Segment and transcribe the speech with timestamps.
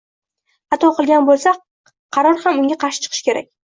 [0.75, 1.55] Xato qilgan bo‘lsa,
[2.19, 3.53] qaror ham unga qarshi chiqishi kerak.